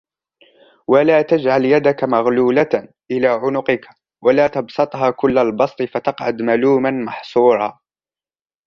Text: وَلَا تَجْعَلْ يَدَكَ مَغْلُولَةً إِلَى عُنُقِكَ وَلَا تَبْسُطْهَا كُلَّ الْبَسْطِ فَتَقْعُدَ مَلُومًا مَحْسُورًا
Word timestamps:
وَلَا 0.87 1.21
تَجْعَلْ 1.21 1.65
يَدَكَ 1.65 2.03
مَغْلُولَةً 2.03 2.87
إِلَى 3.11 3.27
عُنُقِكَ 3.27 3.87
وَلَا 4.23 4.47
تَبْسُطْهَا 4.47 5.11
كُلَّ 5.11 5.37
الْبَسْطِ 5.37 5.81
فَتَقْعُدَ 5.81 6.41
مَلُومًا 6.41 6.91
مَحْسُورًا 6.91 7.79